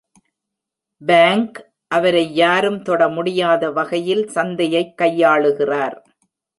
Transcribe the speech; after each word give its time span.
Fang, 1.05 1.53
அவரை 1.87 2.33
யாரும் 2.33 2.81
தொட 2.81 3.07
முடியாத 3.07 3.71
வகையில் 3.71 4.27
சந்தையைக் 4.27 4.93
கையாளுகிறார். 4.97 6.01